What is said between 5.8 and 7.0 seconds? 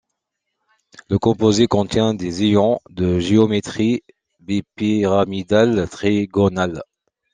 trigonale.